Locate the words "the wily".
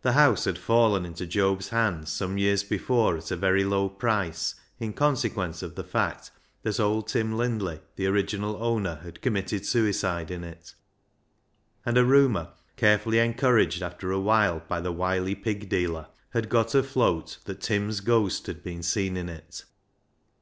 14.80-15.34